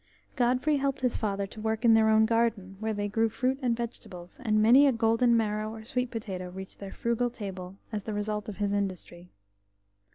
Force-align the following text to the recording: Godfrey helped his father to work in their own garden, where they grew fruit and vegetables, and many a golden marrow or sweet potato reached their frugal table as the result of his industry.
Godfrey 0.35 0.77
helped 0.77 1.01
his 1.01 1.15
father 1.15 1.45
to 1.45 1.61
work 1.61 1.85
in 1.85 1.93
their 1.93 2.09
own 2.09 2.25
garden, 2.25 2.75
where 2.79 2.91
they 2.91 3.07
grew 3.07 3.29
fruit 3.29 3.59
and 3.61 3.77
vegetables, 3.77 4.39
and 4.43 4.59
many 4.59 4.87
a 4.87 4.91
golden 4.91 5.37
marrow 5.37 5.71
or 5.71 5.83
sweet 5.85 6.09
potato 6.09 6.49
reached 6.49 6.79
their 6.79 6.91
frugal 6.91 7.29
table 7.29 7.75
as 7.91 8.01
the 8.01 8.13
result 8.15 8.49
of 8.49 8.57
his 8.57 8.73
industry. 8.73 9.29